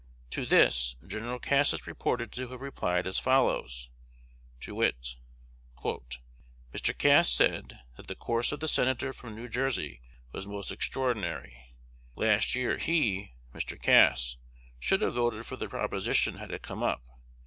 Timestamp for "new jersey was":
9.35-10.47